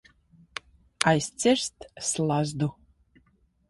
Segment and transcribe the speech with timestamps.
[1.13, 2.75] Aizcirst slazdu.